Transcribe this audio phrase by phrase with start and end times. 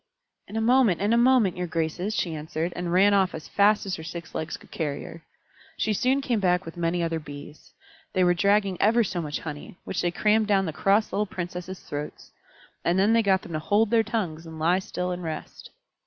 [0.47, 3.85] "In a moment, in a moment, your graces," she answered, and ran off as fast
[3.85, 5.21] as her six legs could carry her.
[5.77, 7.71] She soon came back with many other Bees.
[8.13, 11.81] They were dragging ever so much honey, which they crammed down the cross little Princesses'
[11.83, 12.31] throats.
[12.83, 15.69] And then they got them to hold their tongues and lie still and rest.